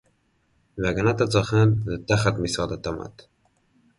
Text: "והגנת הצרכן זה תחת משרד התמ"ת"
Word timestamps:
"והגנת 0.77 1.21
הצרכן 1.21 1.69
זה 1.85 1.93
תחת 2.07 2.33
משרד 2.41 2.71
התמ"ת" 2.71 3.21